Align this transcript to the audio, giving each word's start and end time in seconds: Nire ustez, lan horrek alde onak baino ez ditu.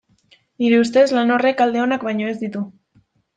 Nire 0.61 0.79
ustez, 0.85 1.03
lan 1.17 1.33
horrek 1.35 1.61
alde 1.67 1.83
onak 1.85 2.07
baino 2.09 2.31
ez 2.33 2.35
ditu. 2.45 2.65